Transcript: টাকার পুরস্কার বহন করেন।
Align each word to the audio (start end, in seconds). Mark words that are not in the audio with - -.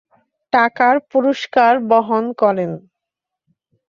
টাকার 0.53 0.95
পুরস্কার 1.11 1.73
বহন 1.89 2.25
করেন। 2.33 2.71